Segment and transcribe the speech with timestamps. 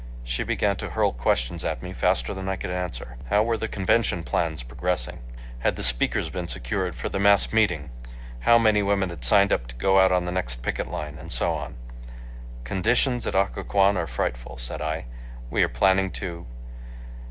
[0.23, 3.17] She began to hurl questions at me faster than I could answer.
[3.29, 5.19] "How were the convention plans progressing?"...
[5.59, 7.91] "Had the speakers been secured for the mass meeting?"...
[8.39, 11.31] "How many women had signed up to go out on the next picket line?" And
[11.31, 11.75] so on.
[12.63, 15.05] "Conditions at Occoquan are frightful," said I.
[15.51, 16.47] "We are planning to.